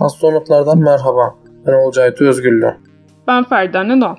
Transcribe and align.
Astronotlardan 0.00 0.78
merhaba. 0.78 1.34
Ben 1.66 1.72
Olcaytı 1.72 2.24
Özgürlü. 2.24 2.76
Ben 3.28 3.44
Ferdan 3.44 4.00
Doğan. 4.00 4.18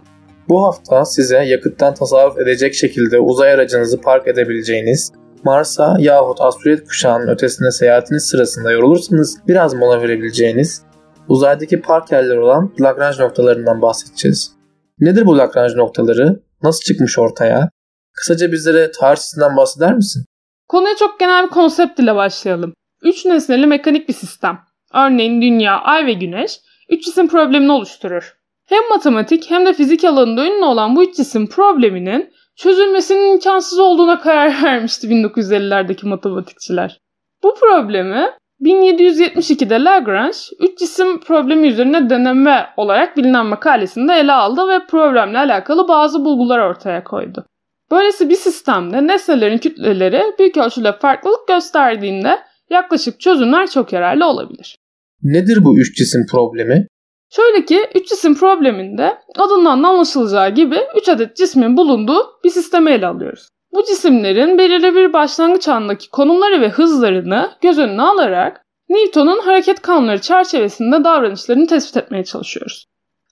Bu 0.49 0.63
hafta 0.63 1.05
size 1.05 1.37
yakıttan 1.37 1.93
tasarruf 1.93 2.39
edecek 2.39 2.73
şekilde 2.73 3.19
uzay 3.19 3.53
aracınızı 3.53 4.01
park 4.01 4.27
edebileceğiniz, 4.27 5.11
Mars'a 5.43 5.95
yahut 5.99 6.41
asteroid 6.41 6.79
kuşağının 6.87 7.27
ötesinde 7.27 7.71
seyahatiniz 7.71 8.23
sırasında 8.23 8.71
yorulursanız 8.71 9.37
biraz 9.47 9.73
mola 9.73 10.01
verebileceğiniz, 10.01 10.83
uzaydaki 11.27 11.81
park 11.81 12.11
yerleri 12.11 12.39
olan 12.39 12.73
Lagrange 12.81 13.23
noktalarından 13.23 13.81
bahsedeceğiz. 13.81 14.51
Nedir 14.99 15.25
bu 15.25 15.37
Lagrange 15.37 15.77
noktaları? 15.77 16.39
Nasıl 16.63 16.81
çıkmış 16.81 17.19
ortaya? 17.19 17.69
Kısaca 18.13 18.51
bizlere 18.51 18.91
tarihçisinden 18.91 19.57
bahseder 19.57 19.95
misin? 19.95 20.25
Konuya 20.67 20.95
çok 20.99 21.19
genel 21.19 21.45
bir 21.45 21.49
konsept 21.49 21.99
ile 21.99 22.15
başlayalım. 22.15 22.73
Üç 23.03 23.25
nesneli 23.25 23.67
mekanik 23.67 24.09
bir 24.09 24.13
sistem. 24.13 24.59
Örneğin 24.93 25.41
Dünya, 25.41 25.81
Ay 25.81 26.05
ve 26.05 26.13
Güneş 26.13 26.59
üç 26.89 27.05
cisim 27.05 27.27
problemini 27.27 27.71
oluşturur. 27.71 28.33
Hem 28.65 28.89
matematik 28.89 29.51
hem 29.51 29.65
de 29.65 29.73
fizik 29.73 30.03
alanında 30.03 30.45
ünlü 30.45 30.65
olan 30.65 30.95
bu 30.95 31.03
üç 31.03 31.15
cisim 31.15 31.47
probleminin 31.47 32.33
çözülmesinin 32.55 33.31
imkansız 33.33 33.79
olduğuna 33.79 34.19
karar 34.19 34.63
vermişti 34.63 35.07
1950'lerdeki 35.07 36.07
matematikçiler. 36.07 36.99
Bu 37.43 37.55
problemi 37.55 38.29
1772'de 38.61 39.83
Lagrange 39.83 40.37
üç 40.59 40.79
cisim 40.79 41.19
problemi 41.19 41.67
üzerine 41.67 42.09
deneme 42.09 42.69
olarak 42.77 43.17
bilinen 43.17 43.45
makalesinde 43.45 44.13
ele 44.13 44.31
aldı 44.31 44.67
ve 44.67 44.85
problemle 44.85 45.37
alakalı 45.37 45.87
bazı 45.87 46.25
bulgular 46.25 46.59
ortaya 46.59 47.03
koydu. 47.03 47.45
Böylesi 47.91 48.29
bir 48.29 48.35
sistemde 48.35 49.07
nesnelerin 49.07 49.57
kütleleri 49.57 50.23
büyük 50.39 50.57
ölçüde 50.57 50.91
farklılık 50.91 51.47
gösterdiğinde 51.47 52.39
yaklaşık 52.69 53.19
çözümler 53.19 53.67
çok 53.67 53.93
yararlı 53.93 54.25
olabilir. 54.25 54.77
Nedir 55.23 55.63
bu 55.63 55.79
üç 55.79 55.97
cisim 55.97 56.25
problemi? 56.31 56.87
Şöyle 57.29 57.65
ki 57.65 57.79
üç 57.95 58.09
cisim 58.09 58.35
probleminde 58.35 59.17
adından 59.37 59.83
anlaşılacağı 59.83 60.49
gibi 60.49 60.77
üç 60.97 61.09
adet 61.09 61.35
cismin 61.35 61.77
bulunduğu 61.77 62.23
bir 62.43 62.49
sistemi 62.49 62.91
ele 62.91 63.07
alıyoruz. 63.07 63.47
Bu 63.73 63.83
cisimlerin 63.83 64.57
belirli 64.57 64.95
bir 64.95 65.13
başlangıç 65.13 65.67
andaki 65.67 66.09
konumları 66.09 66.61
ve 66.61 66.69
hızlarını 66.69 67.51
göz 67.61 67.79
önüne 67.79 68.01
alarak 68.01 68.61
Newton'un 68.89 69.39
hareket 69.39 69.81
kanunları 69.81 70.21
çerçevesinde 70.21 71.03
davranışlarını 71.03 71.67
tespit 71.67 71.97
etmeye 71.97 72.23
çalışıyoruz. 72.23 72.85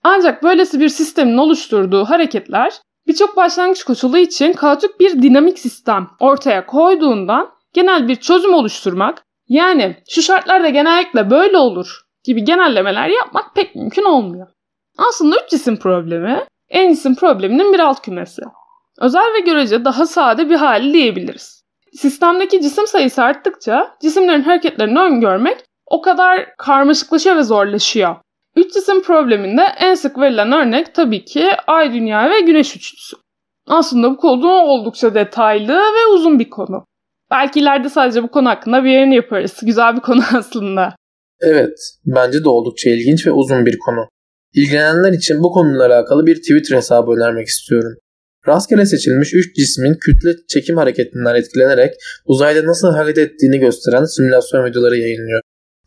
Ancak 0.03 0.43
böylesi 0.43 0.79
bir 0.79 0.89
sistemin 0.89 1.37
oluşturduğu 1.37 2.05
hareketler 2.05 2.73
birçok 3.07 3.37
başlangıç 3.37 3.83
koşulu 3.83 4.17
için 4.17 4.53
kaotik 4.53 4.99
bir 4.99 5.21
dinamik 5.21 5.59
sistem 5.59 6.07
ortaya 6.19 6.65
koyduğundan 6.65 7.49
genel 7.73 8.07
bir 8.07 8.15
çözüm 8.15 8.53
oluşturmak 8.53 9.23
yani 9.50 9.95
şu 10.09 10.22
şartlarda 10.22 10.69
genellikle 10.69 11.30
böyle 11.30 11.58
olur 11.58 12.02
gibi 12.23 12.44
genellemeler 12.44 13.08
yapmak 13.08 13.56
pek 13.56 13.75
mümkün 13.75 14.03
olmuyor. 14.03 14.47
Aslında 14.97 15.36
üç 15.44 15.50
cisim 15.50 15.78
problemi 15.78 16.45
en 16.69 16.94
cisim 16.94 17.16
probleminin 17.16 17.73
bir 17.73 17.80
alt 17.80 18.02
kümesi. 18.02 18.41
Özel 19.00 19.33
ve 19.38 19.39
görece 19.39 19.86
daha 19.86 20.06
sade 20.06 20.50
bir 20.50 20.56
hali 20.56 20.94
diyebiliriz. 20.94 21.64
Sistemdeki 21.94 22.61
cisim 22.61 22.88
sayısı 22.88 23.23
arttıkça 23.23 23.95
cisimlerin 24.02 24.41
hareketlerini 24.41 25.00
öngörmek 25.00 25.66
o 25.86 26.02
kadar 26.02 26.56
karmaşıklaşıyor 26.58 27.36
ve 27.36 27.44
zorlaşıyor. 27.44 28.16
Üç 28.56 28.73
cisim 28.73 29.02
probleminde 29.02 29.61
en 29.61 29.95
sık 29.95 30.19
verilen 30.19 30.52
örnek 30.52 30.95
tabii 30.95 31.25
ki 31.25 31.50
Ay, 31.67 31.94
Dünya 31.94 32.30
ve 32.30 32.39
Güneş 32.39 32.75
üçlüsü. 32.75 33.17
Aslında 33.67 34.11
bu 34.11 34.17
konu 34.17 34.52
oldukça 34.52 35.13
detaylı 35.13 35.75
ve 35.75 36.13
uzun 36.13 36.39
bir 36.39 36.50
konu. 36.50 36.86
Belki 37.31 37.59
ileride 37.59 37.89
sadece 37.89 38.23
bu 38.23 38.31
konu 38.31 38.49
hakkında 38.49 38.83
bir 38.83 38.89
yerini 38.89 39.16
yaparız. 39.16 39.53
Güzel 39.61 39.95
bir 39.95 40.02
konu 40.02 40.22
aslında. 40.34 40.95
Evet, 41.41 41.78
bence 42.06 42.44
de 42.44 42.50
oldukça 42.50 42.90
ilginç 42.90 43.28
ve 43.28 43.31
uzun 43.31 43.66
bir 43.66 43.79
konu. 43.79 44.07
İlgilenenler 44.53 45.13
için 45.13 45.44
bu 45.44 45.51
konuyla 45.51 45.85
alakalı 45.85 46.25
bir 46.25 46.35
Twitter 46.35 46.78
hesabı 46.78 47.12
önermek 47.12 47.47
istiyorum. 47.47 47.94
Rastgele 48.47 48.85
seçilmiş 48.85 49.34
3 49.34 49.56
cismin 49.56 49.94
kütle 49.94 50.29
çekim 50.47 50.78
hareketinden 50.78 51.35
etkilenerek 51.35 51.94
uzayda 52.25 52.67
nasıl 52.67 52.88
hareket 52.88 53.17
ettiğini 53.17 53.59
gösteren 53.59 54.06
simülasyon 54.06 54.66
videoları 54.66 54.97
yayınlıyor. 54.97 55.41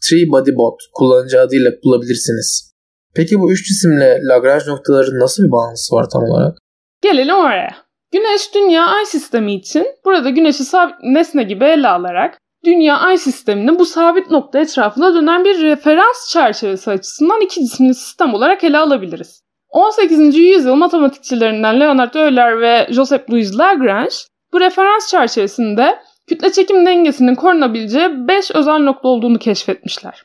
Three 0.09 0.29
Body 0.29 0.57
Bot 0.57 0.81
kullanıcı 0.95 1.41
adıyla 1.41 1.73
bulabilirsiniz. 1.85 2.73
Peki 3.15 3.41
bu 3.41 3.53
üç 3.53 3.69
cisimle 3.69 4.21
Lagrange 4.23 4.65
noktaların 4.67 5.19
nasıl 5.19 5.45
bir 5.45 5.51
bağlantısı 5.51 5.97
var 5.97 6.07
tam 6.13 6.23
olarak? 6.23 6.59
Gelelim 7.03 7.35
oraya. 7.35 7.77
Güneş, 8.13 8.55
Dünya, 8.55 8.87
Ay 8.87 9.07
sistemi 9.07 9.55
için 9.55 9.87
burada 10.05 10.31
Güneş'i 10.31 10.65
sabit 10.65 10.95
nesne 11.03 11.43
gibi 11.43 11.65
ele 11.65 11.89
alarak 11.89 12.39
Dünya 12.65 12.99
Ay 12.99 13.19
sistemini 13.19 13.79
bu 13.79 13.87
sabit 13.87 14.31
nokta 14.31 14.59
etrafında 14.59 15.15
dönen 15.15 15.45
bir 15.45 15.63
referans 15.63 16.29
çerçevesi 16.29 16.91
açısından 16.91 17.41
iki 17.41 17.61
cisimli 17.61 17.95
sistem 17.95 18.35
olarak 18.35 18.65
ele 18.65 18.79
alabiliriz. 18.79 19.43
18. 19.71 20.37
yüzyıl 20.37 20.75
matematikçilerinden 20.75 21.81
Leonard 21.81 22.15
Euler 22.15 22.61
ve 22.61 22.87
Joseph 22.91 23.31
Louis 23.31 23.59
Lagrange 23.59 24.15
bu 24.53 24.61
referans 24.61 25.11
çerçevesinde 25.11 25.99
kütle 26.29 26.53
çekim 26.53 26.87
dengesinin 26.87 27.35
korunabileceği 27.35 28.29
5 28.29 28.51
özel 28.51 28.79
nokta 28.79 29.09
olduğunu 29.09 29.39
keşfetmişler. 29.39 30.25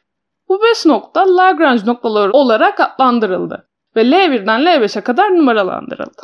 Bu 0.49 0.61
5 0.71 0.85
nokta 0.85 1.37
Lagrange 1.37 1.85
noktaları 1.85 2.31
olarak 2.31 2.79
adlandırıldı 2.79 3.69
ve 3.95 4.01
L1'den 4.01 4.61
L5'e 4.61 5.01
kadar 5.01 5.37
numaralandırıldı. 5.37 6.21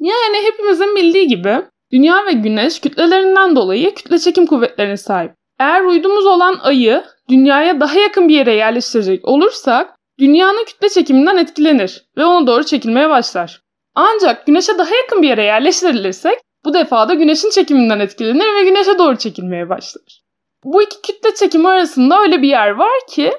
Yani 0.00 0.36
hepimizin 0.46 0.96
bildiği 0.96 1.26
gibi 1.26 1.62
Dünya 1.92 2.26
ve 2.26 2.32
Güneş 2.32 2.80
kütlelerinden 2.80 3.56
dolayı 3.56 3.94
kütle 3.94 4.18
çekim 4.18 4.46
kuvvetlerine 4.46 4.96
sahip. 4.96 5.32
Eğer 5.58 5.82
uydumuz 5.82 6.26
olan 6.26 6.58
ayı 6.62 7.04
dünyaya 7.28 7.80
daha 7.80 7.98
yakın 7.98 8.28
bir 8.28 8.34
yere 8.34 8.54
yerleştirecek 8.54 9.28
olursak 9.28 9.94
dünyanın 10.18 10.64
kütle 10.64 10.88
çekiminden 10.88 11.36
etkilenir 11.36 12.04
ve 12.16 12.24
ona 12.24 12.46
doğru 12.46 12.64
çekilmeye 12.64 13.10
başlar. 13.10 13.60
Ancak 13.94 14.46
güneşe 14.46 14.78
daha 14.78 14.94
yakın 14.94 15.22
bir 15.22 15.28
yere 15.28 15.44
yerleştirilirsek 15.44 16.38
bu 16.64 16.74
defa 16.74 17.08
da 17.08 17.14
güneşin 17.14 17.50
çekiminden 17.50 18.00
etkilenir 18.00 18.54
ve 18.54 18.64
güneşe 18.64 18.98
doğru 18.98 19.16
çekilmeye 19.16 19.68
başlar. 19.68 20.22
Bu 20.64 20.82
iki 20.82 21.02
kütle 21.02 21.34
çekimi 21.34 21.68
arasında 21.68 22.20
öyle 22.20 22.42
bir 22.42 22.48
yer 22.48 22.70
var 22.70 23.00
ki 23.10 23.32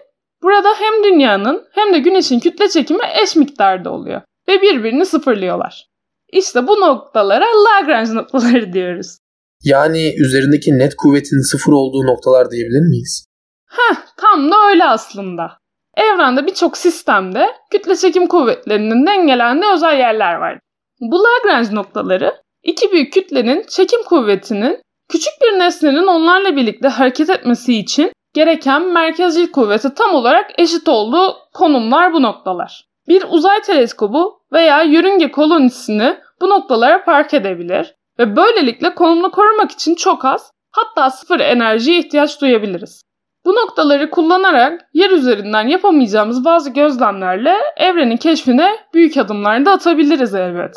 burada 0.44 0.70
hem 0.80 1.04
dünyanın 1.04 1.68
hem 1.72 1.94
de 1.94 2.00
güneşin 2.00 2.40
kütle 2.40 2.70
çekimi 2.70 3.00
eş 3.24 3.36
miktarda 3.36 3.92
oluyor 3.92 4.22
ve 4.50 4.62
birbirini 4.62 5.06
sıfırlıyorlar. 5.06 5.89
İşte 6.32 6.68
bu 6.68 6.82
noktalara 6.82 7.46
Lagrange 7.46 8.16
noktaları 8.16 8.74
diyoruz. 8.74 9.18
Yani 9.64 10.16
üzerindeki 10.20 10.78
net 10.78 10.96
kuvvetin 10.96 11.52
sıfır 11.52 11.72
olduğu 11.72 12.08
noktalar 12.08 12.52
diyebilir 12.52 12.90
miyiz? 12.90 13.26
Heh, 13.70 13.96
tam 14.18 14.52
da 14.52 14.56
öyle 14.70 14.86
aslında. 14.86 15.52
Evrende 15.98 16.48
birçok 16.48 16.78
sistemde 16.78 17.48
kütle 17.72 17.96
çekim 17.96 18.28
kuvvetlerinin 18.28 19.06
dengelendiği 19.06 19.72
özel 19.72 19.98
yerler 20.00 20.36
var. 20.36 20.60
Bu 21.00 21.24
Lagrange 21.24 21.76
noktaları 21.76 22.34
iki 22.64 22.92
büyük 22.92 23.14
kütlenin 23.14 23.66
çekim 23.70 24.04
kuvvetinin 24.04 24.82
küçük 25.10 25.34
bir 25.42 25.60
nesnenin 25.60 26.08
onlarla 26.08 26.56
birlikte 26.56 26.88
hareket 26.88 27.30
etmesi 27.30 27.76
için 27.76 28.12
gereken 28.34 28.94
merkezcil 28.94 29.52
kuvveti 29.52 29.94
tam 29.94 30.16
olarak 30.16 30.52
eşit 30.58 30.88
olduğu 30.88 31.36
konumlar 31.54 32.14
bu 32.14 32.22
noktalar. 32.22 32.89
Bir 33.10 33.24
uzay 33.30 33.62
teleskobu 33.62 34.42
veya 34.54 34.84
yörünge 34.84 35.32
kolonisini 35.32 36.18
bu 36.42 36.50
noktalara 36.50 37.06
park 37.06 37.34
edebilir 37.34 37.96
ve 38.20 38.36
böylelikle 38.36 38.96
konumunu 38.96 39.32
korumak 39.32 39.72
için 39.72 39.96
çok 39.96 40.26
az 40.26 40.52
hatta 40.72 41.10
sıfır 41.10 41.40
enerjiye 41.40 42.00
ihtiyaç 42.00 42.42
duyabiliriz. 42.42 43.02
Bu 43.46 43.56
noktaları 43.56 44.10
kullanarak 44.10 44.82
yer 44.94 45.12
üzerinden 45.12 45.68
yapamayacağımız 45.68 46.46
bazı 46.46 46.70
gözlemlerle 46.70 47.54
evrenin 47.78 48.18
keşfine 48.18 48.70
büyük 48.94 49.18
adımlar 49.18 49.66
da 49.66 49.72
atabiliriz 49.72 50.36
elbet. 50.36 50.76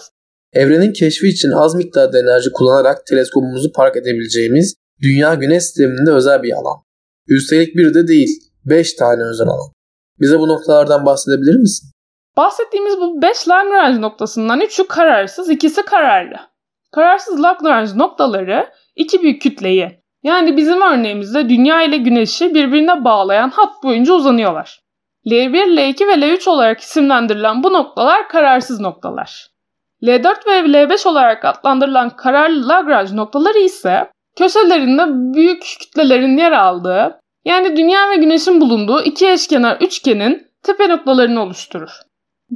Evrenin 0.52 0.92
keşfi 0.92 1.28
için 1.28 1.50
az 1.50 1.74
miktarda 1.74 2.18
enerji 2.18 2.52
kullanarak 2.52 3.06
teleskopumuzu 3.06 3.72
park 3.72 3.96
edebileceğimiz 3.96 4.74
Dünya 5.02 5.34
Güneş 5.34 5.62
sisteminde 5.62 6.10
özel 6.10 6.42
bir 6.42 6.52
alan. 6.52 6.76
Üstelik 7.28 7.76
bir 7.76 7.94
de 7.94 8.08
değil, 8.08 8.28
5 8.64 8.94
tane 8.94 9.22
özel 9.22 9.46
alan. 9.46 9.72
Bize 10.20 10.38
bu 10.38 10.48
noktalardan 10.48 11.06
bahsedebilir 11.06 11.56
misin? 11.56 11.92
Bahsettiğimiz 12.36 13.00
bu 13.00 13.22
5 13.22 13.48
Lagrange 13.48 14.00
noktasından 14.00 14.60
3'ü 14.60 14.86
kararsız, 14.86 15.50
ikisi 15.50 15.82
kararlı. 15.82 16.36
Kararsız 16.92 17.42
Lagrange 17.42 17.98
noktaları 17.98 18.70
iki 18.96 19.22
büyük 19.22 19.42
kütleyi 19.42 20.02
yani 20.22 20.56
bizim 20.56 20.82
örneğimizde 20.82 21.48
Dünya 21.48 21.82
ile 21.82 21.96
Güneş'i 21.96 22.54
birbirine 22.54 23.04
bağlayan 23.04 23.50
hat 23.50 23.82
boyunca 23.82 24.14
uzanıyorlar. 24.14 24.80
L1, 25.26 25.76
L2 25.76 26.08
ve 26.08 26.12
L3 26.12 26.48
olarak 26.48 26.80
isimlendirilen 26.80 27.62
bu 27.62 27.72
noktalar 27.72 28.28
kararsız 28.28 28.80
noktalar. 28.80 29.46
L4 30.02 30.46
ve 30.46 30.52
L5 30.52 31.08
olarak 31.08 31.44
adlandırılan 31.44 32.10
kararlı 32.10 32.68
Lagrange 32.68 33.16
noktaları 33.16 33.58
ise 33.58 34.10
köşelerinde 34.36 35.34
büyük 35.34 35.62
kütlelerin 35.80 36.38
yer 36.38 36.52
aldığı 36.52 37.20
yani 37.44 37.76
Dünya 37.76 38.10
ve 38.10 38.16
Güneş'in 38.16 38.60
bulunduğu 38.60 39.02
iki 39.02 39.30
eşkenar 39.30 39.76
üçgenin 39.80 40.46
tepe 40.62 40.88
noktalarını 40.88 41.42
oluşturur. 41.42 41.90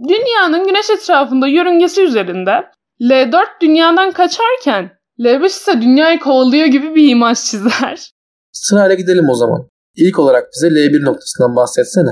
Dünyanın 0.09 0.67
Güneş 0.67 0.91
etrafında 0.91 1.49
yörüngesi 1.49 2.03
üzerinde 2.03 2.71
L4 3.01 3.47
dünyadan 3.61 4.13
kaçarken 4.13 4.91
L5 5.19 5.47
ise 5.47 5.83
dünyayı 5.83 6.19
kovalıyor 6.19 6.67
gibi 6.67 6.95
bir 6.95 7.09
imaj 7.09 7.39
çizer. 7.39 8.11
Sırayla 8.53 8.95
gidelim 8.95 9.29
o 9.31 9.35
zaman. 9.35 9.69
İlk 9.97 10.19
olarak 10.19 10.49
bize 10.55 10.69
L1 10.69 11.05
noktasından 11.05 11.57
bahsetsene. 11.57 12.11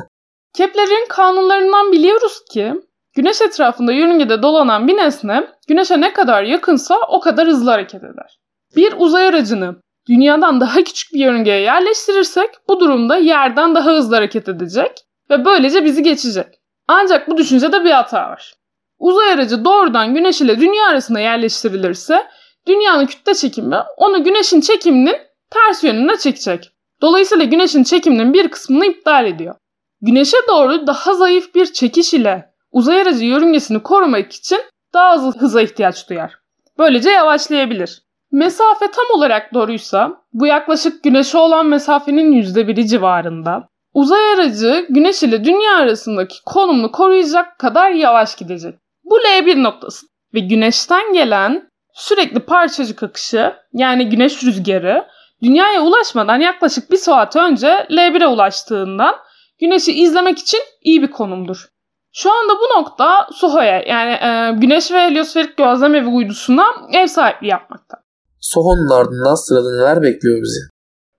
Kepler'in 0.55 1.09
kanunlarından 1.09 1.93
biliyoruz 1.93 2.41
ki 2.53 2.75
Güneş 3.17 3.43
etrafında 3.43 3.93
yörüngede 3.93 4.43
dolanan 4.43 4.89
bir 4.89 4.97
nesne 4.97 5.47
Güneş'e 5.69 6.01
ne 6.01 6.13
kadar 6.13 6.43
yakınsa 6.43 6.97
o 7.09 7.21
kadar 7.21 7.49
hızlı 7.49 7.71
hareket 7.71 8.05
eder. 8.05 8.39
Bir 8.77 8.95
uzay 8.99 9.29
aracını 9.29 9.77
dünyadan 10.09 10.61
daha 10.61 10.85
küçük 10.85 11.13
bir 11.13 11.21
yörüngeye 11.21 11.61
yerleştirirsek 11.61 12.51
bu 12.69 12.81
durumda 12.81 13.17
yerden 13.17 13.75
daha 13.75 13.93
hızlı 13.93 14.15
hareket 14.15 14.49
edecek 14.49 14.93
ve 15.31 15.45
böylece 15.45 15.85
bizi 15.85 16.03
geçecek. 16.03 16.47
Ancak 16.89 17.29
bu 17.31 17.37
düşüncede 17.37 17.85
bir 17.85 17.91
hata 17.91 18.31
var. 18.31 18.55
Uzay 18.99 19.33
aracı 19.33 19.65
doğrudan 19.65 20.15
Güneş 20.15 20.41
ile 20.41 20.61
Dünya 20.61 20.87
arasında 20.87 21.21
yerleştirilirse 21.21 22.27
Dünya'nın 22.67 23.07
kütle 23.07 23.35
çekimi 23.35 23.77
onu 23.97 24.25
Güneş'in 24.25 24.61
çekiminin 24.61 25.17
ters 25.51 25.85
yönüne 25.85 26.17
çekecek. 26.17 26.71
Dolayısıyla 27.03 27.45
Güneş'in 27.45 27.85
çekiminin 27.85 28.33
bir 28.33 28.49
kısmını 28.49 28.87
iptal 28.87 29.27
ediyor. 29.27 29.55
Güneşe 30.01 30.37
doğru 30.49 30.87
daha 30.87 31.15
zayıf 31.15 31.55
bir 31.55 31.73
çekiş 31.73 32.15
ile 32.15 32.55
uzay 32.73 33.01
aracı 33.01 33.25
yörüngesini 33.25 33.83
korumak 33.83 34.33
için 34.33 34.59
daha 34.95 35.11
az 35.11 35.37
hıza 35.37 35.63
ihtiyaç 35.63 36.09
duyar. 36.09 36.35
Böylece 36.79 37.11
yavaşlayabilir. 37.11 38.03
Mesafe 38.33 38.91
tam 38.91 39.19
olarak 39.19 39.55
doğruysa 39.55 40.25
bu 40.33 40.47
yaklaşık 40.47 41.05
Güneş'e 41.05 41.39
olan 41.39 41.67
mesafenin 41.67 42.33
%1'i 42.43 42.87
civarında. 42.89 43.69
Uzay 43.95 44.33
aracı 44.35 44.87
Güneş 44.91 45.23
ile 45.23 45.45
Dünya 45.45 45.77
arasındaki 45.77 46.37
konumunu 46.47 46.93
koruyacak 46.93 47.59
kadar 47.59 47.91
yavaş 47.91 48.37
gidecek. 48.37 48.75
Bu 49.05 49.19
L1 49.19 49.63
noktası 49.63 50.07
ve 50.35 50.41
Güneş'ten 50.41 51.13
gelen 51.13 51.69
sürekli 51.95 52.41
parçacık 52.41 53.03
akışı 53.03 53.55
yani 53.73 54.09
Güneş 54.09 54.43
rüzgarı 54.43 55.07
Dünyaya 55.43 55.83
ulaşmadan 55.83 56.41
yaklaşık 56.41 56.91
bir 56.91 56.97
saat 56.97 57.37
önce 57.37 57.67
L1'e 57.91 58.27
ulaştığından 58.27 59.15
Güneş'i 59.61 59.93
izlemek 59.93 60.39
için 60.39 60.61
iyi 60.83 61.03
bir 61.03 61.11
konumdur. 61.11 61.69
Şu 62.13 62.33
anda 62.33 62.53
bu 62.53 62.81
nokta 62.81 63.29
SOHO'ya 63.35 63.83
yani 63.87 64.13
e, 64.13 64.61
Güneş 64.61 64.93
ve 64.93 64.99
Heliosferik 64.99 65.57
Gözlem 65.57 65.95
Evi 65.95 66.07
uydusuna 66.07 66.65
ev 66.93 67.07
sahipliği 67.07 67.49
yapmakta. 67.49 67.97
SOHO'nun 68.41 68.91
ardından 68.91 69.35
sırada 69.35 69.77
neler 69.77 70.03
bekliyor 70.03 70.43
bizi? 70.43 70.61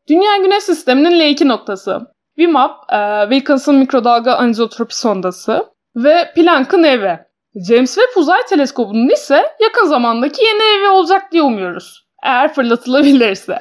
Dünya 0.09 0.37
Güneş 0.37 0.63
Sistemi'nin 0.63 1.11
L2 1.11 1.47
noktası. 1.47 2.01
VMAP, 2.37 2.71
e, 2.93 3.21
Wilkinson 3.29 3.75
Mikrodalga 3.75 4.33
Anisotropi 4.33 4.97
Sondası 4.97 5.65
ve 5.95 6.31
Planck'ın 6.35 6.83
evi. 6.83 7.19
James 7.67 7.95
Webb 7.95 8.21
Uzay 8.21 8.45
Teleskobu'nun 8.49 9.09
ise 9.09 9.45
yakın 9.61 9.87
zamandaki 9.87 10.45
yeni 10.45 10.77
evi 10.77 10.87
olacak 10.89 11.21
diye 11.31 11.43
umuyoruz. 11.43 12.07
Eğer 12.23 12.53
fırlatılabilirse. 12.53 13.59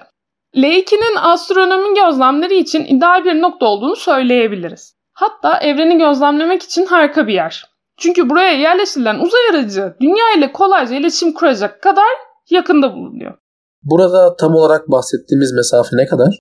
L2'nin 0.56 1.16
astronomi 1.16 1.94
gözlemleri 1.94 2.58
için 2.58 2.84
ideal 2.84 3.24
bir 3.24 3.40
nokta 3.40 3.66
olduğunu 3.66 3.96
söyleyebiliriz. 3.96 4.94
Hatta 5.12 5.58
evreni 5.58 5.98
gözlemlemek 5.98 6.62
için 6.62 6.86
harika 6.86 7.26
bir 7.26 7.34
yer. 7.34 7.64
Çünkü 7.98 8.30
buraya 8.30 8.52
yerleştirilen 8.52 9.18
uzay 9.18 9.40
aracı 9.50 9.94
dünya 10.00 10.34
ile 10.36 10.52
kolayca 10.52 10.96
iletişim 10.96 11.32
kuracak 11.32 11.82
kadar 11.82 12.08
yakında 12.50 12.94
bulunuyor. 12.94 13.34
Burada 13.82 14.36
tam 14.36 14.54
olarak 14.54 14.90
bahsettiğimiz 14.90 15.52
mesafe 15.52 15.96
ne 15.96 16.06
kadar? 16.06 16.38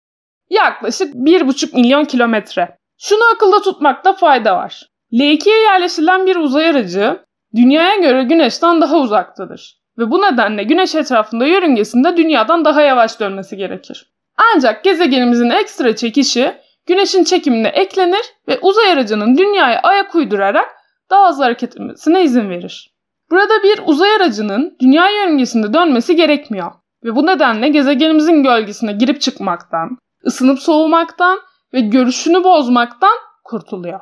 Yaklaşık 0.49 1.13
1,5 1.15 1.75
milyon 1.75 2.05
kilometre. 2.05 2.77
Şunu 2.97 3.21
akılda 3.35 3.61
tutmakta 3.61 4.13
fayda 4.13 4.55
var. 4.55 4.89
L2'ye 5.13 5.61
yerleştirilen 5.61 6.25
bir 6.25 6.35
uzay 6.35 6.69
aracı 6.69 7.19
dünyaya 7.55 7.95
göre 7.95 8.23
güneşten 8.23 8.81
daha 8.81 8.97
uzaktadır. 8.97 9.83
Ve 9.97 10.11
bu 10.11 10.21
nedenle 10.21 10.63
güneş 10.63 10.95
etrafında 10.95 11.45
yörüngesinde 11.45 12.17
dünyadan 12.17 12.65
daha 12.65 12.81
yavaş 12.81 13.19
dönmesi 13.19 13.57
gerekir. 13.57 14.13
Ancak 14.55 14.83
gezegenimizin 14.83 15.49
ekstra 15.49 15.95
çekişi 15.95 16.53
güneşin 16.87 17.23
çekimine 17.23 17.67
eklenir 17.67 18.25
ve 18.47 18.59
uzay 18.61 18.91
aracının 18.91 19.37
dünyaya 19.37 19.79
ayak 19.79 20.15
uydurarak 20.15 20.69
daha 21.09 21.29
hızlı 21.29 21.43
hareket 21.43 21.71
etmesine 21.71 22.23
izin 22.23 22.49
verir. 22.49 22.93
Burada 23.31 23.63
bir 23.63 23.79
uzay 23.85 24.15
aracının 24.15 24.77
dünya 24.81 25.09
yörüngesinde 25.09 25.73
dönmesi 25.73 26.15
gerekmiyor 26.15 26.71
ve 27.03 27.15
bu 27.15 27.25
nedenle 27.25 27.67
gezegenimizin 27.67 28.43
gölgesine 28.43 28.93
girip 28.93 29.21
çıkmaktan, 29.21 29.97
ısınıp 30.25 30.59
soğumaktan 30.59 31.39
ve 31.73 31.81
görüşünü 31.81 32.43
bozmaktan 32.43 33.17
kurtuluyor. 33.43 33.99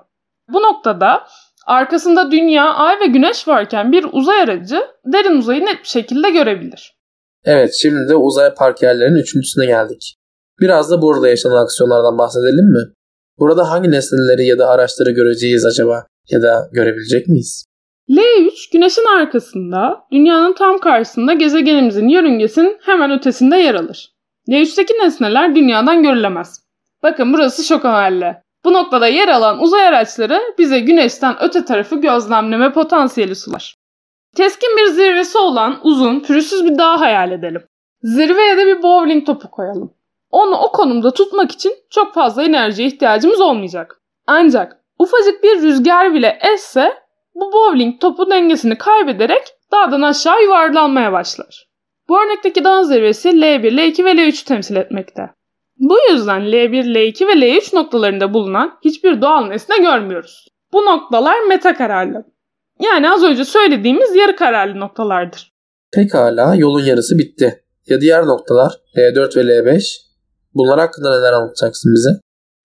Bu 0.53 0.61
noktada 0.61 1.27
arkasında 1.65 2.31
dünya, 2.31 2.73
ay 2.73 2.99
ve 2.99 3.05
güneş 3.05 3.47
varken 3.47 3.91
bir 3.91 4.05
uzay 4.11 4.41
aracı 4.41 4.81
derin 5.05 5.37
uzayı 5.37 5.65
net 5.65 5.79
bir 5.83 5.87
şekilde 5.87 6.29
görebilir. 6.29 6.95
Evet 7.43 7.73
şimdi 7.81 8.09
de 8.09 8.15
uzay 8.15 8.53
park 8.53 8.81
yerlerinin 8.83 9.21
üçüncüsüne 9.21 9.65
geldik. 9.65 10.15
Biraz 10.59 10.91
da 10.91 11.01
burada 11.01 11.27
yaşanan 11.27 11.63
aksiyonlardan 11.63 12.17
bahsedelim 12.17 12.65
mi? 12.65 12.93
Burada 13.39 13.69
hangi 13.69 13.91
nesneleri 13.91 14.45
ya 14.45 14.59
da 14.59 14.67
araçları 14.67 15.11
göreceğiz 15.11 15.65
acaba? 15.65 16.05
Ya 16.29 16.41
da 16.41 16.69
görebilecek 16.71 17.27
miyiz? 17.27 17.65
L3 18.09 18.49
güneşin 18.73 19.17
arkasında, 19.17 19.99
dünyanın 20.11 20.53
tam 20.53 20.79
karşısında 20.79 21.33
gezegenimizin 21.33 22.07
yörüngesinin 22.07 22.77
hemen 22.81 23.11
ötesinde 23.11 23.55
yer 23.55 23.75
alır. 23.75 24.13
L3'teki 24.51 24.93
nesneler 24.93 25.55
dünyadan 25.55 26.03
görülemez. 26.03 26.63
Bakın 27.03 27.33
burası 27.33 27.63
şok 27.63 27.85
amalle. 27.85 28.43
Bu 28.65 28.73
noktada 28.73 29.07
yer 29.07 29.27
alan 29.27 29.61
uzay 29.61 29.87
araçları 29.87 30.41
bize 30.57 30.79
güneşten 30.79 31.35
öte 31.41 31.65
tarafı 31.65 32.01
gözlemleme 32.01 32.73
potansiyeli 32.73 33.35
sunar. 33.35 33.75
Keskin 34.35 34.77
bir 34.77 34.85
zirvesi 34.85 35.37
olan 35.37 35.79
uzun, 35.83 36.19
pürüzsüz 36.19 36.65
bir 36.65 36.77
dağ 36.77 36.99
hayal 36.99 37.31
edelim. 37.31 37.63
Zirveye 38.01 38.57
de 38.57 38.65
bir 38.65 38.83
bowling 38.83 39.25
topu 39.25 39.51
koyalım. 39.51 39.93
Onu 40.29 40.55
o 40.55 40.71
konumda 40.71 41.13
tutmak 41.13 41.51
için 41.51 41.73
çok 41.89 42.13
fazla 42.13 42.43
enerjiye 42.43 42.87
ihtiyacımız 42.87 43.41
olmayacak. 43.41 44.01
Ancak 44.27 44.77
ufacık 44.99 45.43
bir 45.43 45.61
rüzgar 45.61 46.13
bile 46.13 46.39
esse 46.53 46.93
bu 47.35 47.53
bowling 47.53 48.01
topu 48.01 48.31
dengesini 48.31 48.77
kaybederek 48.77 49.43
dağdan 49.71 50.01
aşağı 50.01 50.43
yuvarlanmaya 50.43 51.11
başlar. 51.11 51.70
Bu 52.11 52.23
örnekteki 52.23 52.63
dağ 52.63 52.83
zirvesi 52.83 53.29
L1, 53.29 53.67
L2 53.67 54.05
ve 54.05 54.11
L3'ü 54.11 54.45
temsil 54.45 54.75
etmekte. 54.75 55.21
Bu 55.77 55.97
yüzden 56.11 56.41
L1, 56.41 56.93
L2 56.93 57.27
ve 57.27 57.31
L3 57.31 57.75
noktalarında 57.75 58.33
bulunan 58.33 58.79
hiçbir 58.85 59.21
doğal 59.21 59.45
nesne 59.45 59.77
görmüyoruz. 59.77 60.47
Bu 60.73 60.85
noktalar 60.85 61.47
meta 61.47 61.73
kararlı. 61.73 62.25
Yani 62.79 63.11
az 63.11 63.23
önce 63.23 63.45
söylediğimiz 63.45 64.15
yarı 64.15 64.35
kararlı 64.35 64.79
noktalardır. 64.79 65.53
Pekala 65.93 66.55
yolun 66.55 66.83
yarısı 66.83 67.17
bitti. 67.17 67.63
Ya 67.87 68.01
diğer 68.01 68.25
noktalar 68.25 68.71
L4 68.95 69.37
ve 69.37 69.41
L5? 69.41 69.97
Bunlar 70.53 70.79
hakkında 70.79 71.19
neler 71.19 71.33
anlatacaksın 71.33 71.93
bize? 71.95 72.09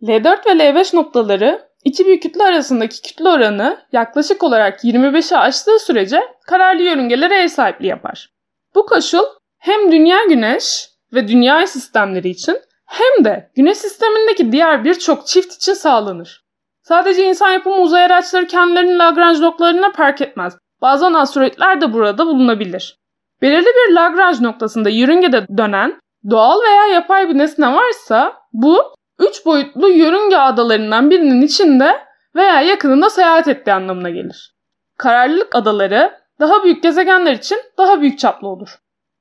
L4 0.02 0.47
ve 0.47 0.50
L5 0.50 0.97
noktaları 0.97 1.61
iki 1.85 2.06
büyük 2.06 2.23
kütle 2.23 2.42
arasındaki 2.42 3.02
kütle 3.02 3.28
oranı 3.28 3.78
yaklaşık 3.92 4.42
olarak 4.42 4.85
25'i 4.85 5.37
aştığı 5.37 5.78
sürece 5.78 6.20
kararlı 6.47 6.82
yörüngelere 6.82 7.42
ev 7.42 7.49
sahipliği 7.49 7.88
yapar. 7.88 8.37
Bu 8.76 8.87
koşul 8.87 9.25
hem 9.58 9.92
dünya 9.92 10.25
güneş 10.25 10.88
ve 11.12 11.28
dünya 11.28 11.66
sistemleri 11.66 12.28
için 12.28 12.58
hem 12.86 13.25
de 13.25 13.50
güneş 13.56 13.78
sistemindeki 13.78 14.52
diğer 14.52 14.84
birçok 14.84 15.26
çift 15.26 15.52
için 15.54 15.75
sağlanır. 15.75 16.46
Sadece 16.82 17.25
insan 17.25 17.50
yapımı 17.50 17.76
uzay 17.76 18.04
araçları 18.04 18.46
kendilerini 18.46 18.98
Lagrange 18.98 19.40
noktalarına 19.40 19.92
park 19.92 20.20
etmez. 20.20 20.58
Bazen 20.82 21.14
asteroidler 21.14 21.80
de 21.80 21.92
burada 21.92 22.26
bulunabilir. 22.26 22.98
Belirli 23.42 23.66
bir 23.66 23.94
Lagrange 23.94 24.42
noktasında 24.42 24.88
yörüngede 24.88 25.46
dönen 25.58 26.00
doğal 26.30 26.60
veya 26.62 26.86
yapay 26.86 27.28
bir 27.28 27.38
nesne 27.38 27.75
varsa 27.75 28.32
bu 28.52 28.94
üç 29.18 29.46
boyutlu 29.46 29.88
yörünge 29.88 30.36
adalarından 30.36 31.10
birinin 31.10 31.42
içinde 31.42 32.00
veya 32.34 32.60
yakınında 32.60 33.10
seyahat 33.10 33.48
ettiği 33.48 33.72
anlamına 33.72 34.10
gelir. 34.10 34.54
Kararlılık 34.98 35.54
adaları 35.54 36.12
daha 36.40 36.64
büyük 36.64 36.82
gezegenler 36.82 37.32
için 37.32 37.58
daha 37.78 38.00
büyük 38.00 38.18
çaplı 38.18 38.48
olur. 38.48 38.78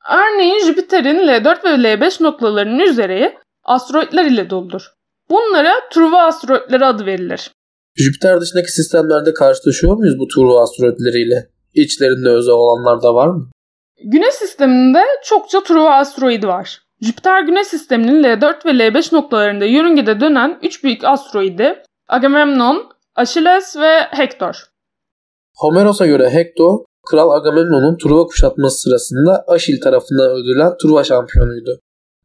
Örneğin 0.10 0.66
Jüpiter'in 0.66 1.28
L4 1.28 1.64
ve 1.64 1.70
L5 1.70 2.24
noktalarının 2.24 2.80
üzeri 2.80 3.38
asteroidler 3.64 4.26
ile 4.26 4.50
doludur. 4.50 4.82
Bunlara 5.30 5.74
Truva 5.94 6.22
asteroidleri 6.22 6.86
adı 6.86 7.06
verilir. 7.06 7.52
Jüpiter 7.96 8.42
dışındaki 8.42 8.72
sistemlerde 8.72 9.34
karşılaşıyor 9.34 9.98
muyuz 9.98 10.20
bu 10.20 10.28
Truva 10.28 10.64
asteroidleriyle? 10.64 11.50
İçlerinde 11.74 12.30
özel 12.30 12.54
olanlar 12.54 13.04
da 13.04 13.16
var 13.16 13.28
mı? 13.28 13.50
Güneş 14.04 14.34
sisteminde 14.34 15.00
çokça 15.24 15.64
Truva 15.64 15.96
asteroidi 15.96 16.48
var. 16.48 16.82
Jüpiter 17.02 17.42
Güneş 17.42 17.68
sisteminin 17.68 18.24
L4 18.24 18.66
ve 18.66 18.70
L5 18.70 19.16
noktalarında 19.16 19.66
yörüngede 19.66 20.20
dönen 20.20 20.60
3 20.64 20.84
büyük 20.84 21.04
asteroidi 21.04 21.84
Agamemnon, 22.08 22.90
Achilles 23.16 23.78
ve 23.78 24.02
Hector. 24.12 24.64
Homeros'a 25.56 26.06
göre 26.06 26.30
Hector, 26.30 26.80
Kral 27.12 27.30
Agamemnon'un 27.30 27.98
Truva 27.98 28.26
kuşatması 28.26 28.82
sırasında 28.82 29.44
Aşil 29.48 29.82
tarafından 29.82 30.32
öldürülen 30.32 30.78
Truva 30.82 31.04
şampiyonuydu. 31.04 31.80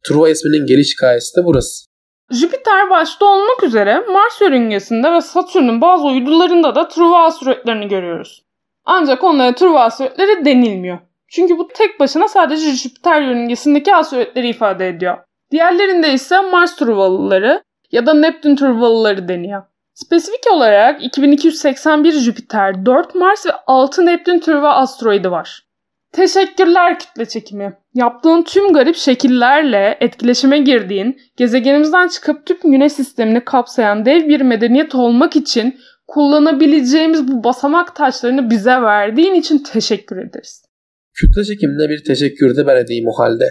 Truva 0.07 0.29
isminin 0.29 0.65
geliş 0.65 0.93
hikayesi 0.93 1.37
de 1.37 1.45
burası. 1.45 1.85
Jüpiter 2.31 2.89
başta 2.89 3.25
olmak 3.25 3.63
üzere 3.63 3.99
Mars 3.99 4.41
yörüngesinde 4.41 5.11
ve 5.11 5.21
Satürn'ün 5.21 5.81
bazı 5.81 6.07
uydularında 6.07 6.75
da 6.75 6.87
Truva 6.87 7.23
asteroidlerini 7.23 7.87
görüyoruz. 7.87 8.43
Ancak 8.85 9.23
onlara 9.23 9.55
Truva 9.55 9.83
asteroidleri 9.83 10.45
denilmiyor. 10.45 10.99
Çünkü 11.27 11.57
bu 11.57 11.67
tek 11.67 11.99
başına 11.99 12.27
sadece 12.27 12.71
Jüpiter 12.71 13.21
yörüngesindeki 13.21 13.95
asteroidleri 13.95 14.49
ifade 14.49 14.87
ediyor. 14.87 15.17
Diğerlerinde 15.51 16.13
ise 16.13 16.41
Mars 16.41 16.75
Truvalıları 16.75 17.63
ya 17.91 18.05
da 18.05 18.13
Neptün 18.13 18.55
Truvalıları 18.55 19.27
deniyor. 19.27 19.63
Spesifik 19.93 20.51
olarak 20.51 21.03
2281 21.03 22.11
Jüpiter, 22.11 22.85
4 22.85 23.15
Mars 23.15 23.45
ve 23.45 23.51
6 23.67 24.05
Neptün 24.05 24.39
türü 24.39 24.61
ve 24.61 24.67
asteroidi 24.67 25.31
var. 25.31 25.63
Teşekkürler 26.11 26.99
kütle 26.99 27.25
çekimi. 27.25 27.73
Yaptığın 27.93 28.43
tüm 28.43 28.73
garip 28.73 28.95
şekillerle 28.95 29.97
etkileşime 30.01 30.59
girdiğin, 30.59 31.21
gezegenimizden 31.37 32.07
çıkıp 32.07 32.45
tüm 32.45 32.57
güneş 32.71 32.93
sistemini 32.93 33.45
kapsayan 33.45 34.05
dev 34.05 34.27
bir 34.27 34.41
medeniyet 34.41 34.95
olmak 34.95 35.35
için 35.35 35.79
kullanabileceğimiz 36.07 37.27
bu 37.27 37.43
basamak 37.43 37.95
taşlarını 37.95 38.49
bize 38.49 38.81
verdiğin 38.81 39.33
için 39.33 39.59
teşekkür 39.59 40.17
ederiz. 40.17 40.65
Kütle 41.13 41.43
çekimine 41.43 41.89
bir 41.89 42.03
teşekkür 42.03 42.57
de 42.57 42.67
ben 42.67 42.75
edeyim 42.75 43.07
o 43.07 43.19
halde. 43.19 43.45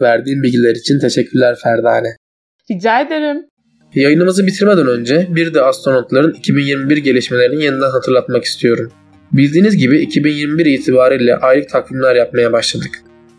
Verdiğin 0.00 0.42
bilgiler 0.42 0.74
için 0.74 0.98
teşekkürler 0.98 1.56
Ferdane. 1.62 2.16
Rica 2.70 3.00
ederim. 3.00 3.46
Yayınımızı 3.94 4.46
bitirmeden 4.46 4.86
önce 4.86 5.26
bir 5.30 5.54
de 5.54 5.62
astronotların 5.62 6.32
2021 6.32 6.96
gelişmelerini 6.96 7.64
yeniden 7.64 7.90
hatırlatmak 7.90 8.44
istiyorum. 8.44 8.92
Bildiğiniz 9.32 9.76
gibi 9.76 9.98
2021 9.98 10.66
itibariyle 10.66 11.36
aylık 11.36 11.68
takvimler 11.68 12.14
yapmaya 12.14 12.52
başladık. 12.52 12.90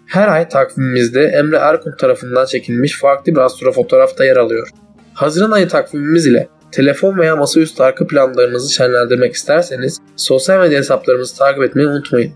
Her 0.05 0.27
ay 0.27 0.49
takvimimizde 0.49 1.23
Emre 1.23 1.55
Erkun 1.55 1.95
tarafından 1.99 2.45
çekilmiş 2.45 2.99
farklı 2.99 3.31
bir 3.31 3.37
astrofotoğraf 3.37 4.17
da 4.17 4.25
yer 4.25 4.37
alıyor. 4.37 4.69
Haziran 5.13 5.51
ayı 5.51 5.67
takvimimiz 5.67 6.25
ile 6.25 6.47
telefon 6.71 7.17
veya 7.17 7.35
masaüstü 7.35 7.83
arka 7.83 8.07
planlarınızı 8.07 8.73
şenlendirmek 8.73 9.33
isterseniz 9.33 9.97
sosyal 10.15 10.59
medya 10.59 10.77
hesaplarımızı 10.77 11.37
takip 11.37 11.63
etmeyi 11.63 11.87
unutmayın. 11.87 12.31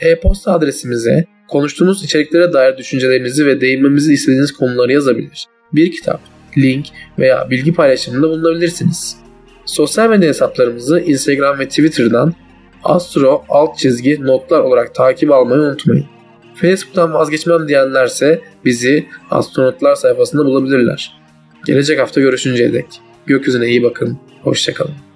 e-posta 0.00 0.52
adresimize 0.52 1.24
konuştuğumuz 1.48 2.04
içeriklere 2.04 2.52
dair 2.52 2.76
düşüncelerinizi 2.76 3.46
ve 3.46 3.60
değinmemizi 3.60 4.12
istediğiniz 4.12 4.52
konuları 4.52 4.92
yazabilir. 4.92 5.46
Bir 5.72 5.92
kitap, 5.92 6.20
link 6.58 6.86
veya 7.18 7.50
bilgi 7.50 7.74
paylaşımında 7.74 8.28
bulunabilirsiniz. 8.28 9.16
Sosyal 9.66 10.10
medya 10.10 10.28
hesaplarımızı 10.28 11.00
Instagram 11.00 11.58
ve 11.58 11.68
Twitter'dan 11.68 12.34
astro 12.84 13.44
alt 13.48 13.78
çizgi 13.78 14.22
notlar 14.22 14.60
olarak 14.60 14.94
takip 14.94 15.32
almayı 15.32 15.62
unutmayın. 15.62 16.06
Facebook'tan 16.54 17.14
vazgeçmem 17.14 17.68
diyenlerse 17.68 18.40
bizi 18.64 19.06
astronotlar 19.30 19.94
sayfasında 19.94 20.44
bulabilirler. 20.44 21.17
Gelecek 21.68 21.98
hafta 21.98 22.20
görüşünceye 22.20 22.72
dek 22.72 22.86
gökyüzüne 23.26 23.68
iyi 23.68 23.82
bakın. 23.82 24.18
Hoşçakalın. 24.42 25.07